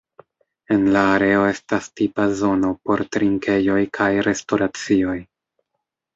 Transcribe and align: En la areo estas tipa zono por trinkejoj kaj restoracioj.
En 0.75 0.85
la 0.95 1.03
areo 1.17 1.43
estas 1.49 1.89
tipa 2.01 2.25
zono 2.39 2.73
por 2.89 3.05
trinkejoj 3.17 3.77
kaj 4.01 4.09
restoracioj. 4.31 5.17